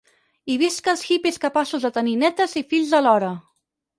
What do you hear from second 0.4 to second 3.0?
I visca els hippies capaços de tenir nétes i fills